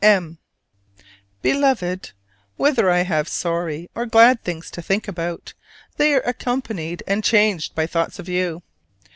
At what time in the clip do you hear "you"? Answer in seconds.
8.27-8.63